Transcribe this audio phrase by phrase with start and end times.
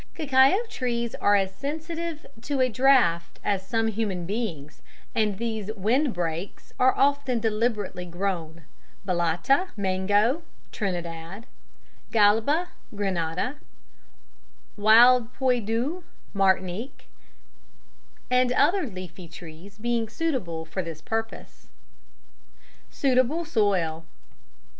[0.15, 4.81] Cacao trees are as sensitive to a draught as some human beings,
[5.13, 8.65] and these "wind breaks" are often deliberately grown
[9.05, 10.41] Balata, Poui, Mango
[10.71, 11.45] (Trinidad),
[12.11, 13.57] Galba (Grenada),
[14.75, 17.05] Wild Pois Doux (Martinique),
[18.31, 21.67] and other leafy trees being suitable for this purpose.
[22.91, 24.03] _Suitable Soil.